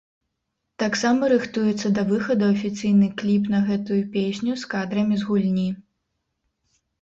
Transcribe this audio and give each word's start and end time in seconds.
Таксама 0.83 1.27
рыхтуецца 1.33 1.91
да 1.97 2.03
выхаду 2.11 2.45
афіцыйны 2.53 3.09
кліп 3.23 3.43
на 3.57 3.61
гэтую 3.69 3.99
песню 4.17 4.57
з 4.63 4.71
кадрамі 4.73 5.15
з 5.21 5.31
гульні. 5.31 5.69